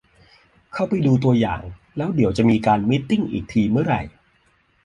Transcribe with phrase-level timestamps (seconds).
[0.73, 1.61] เข้าไปดูตัวอย่าง
[1.97, 3.95] แล้วเดี๋ยวจะมีการมีตติ้งอีกทีเมื่อไร